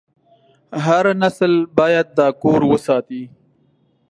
[0.85, 3.21] هر نسل باید دا کور وساتي.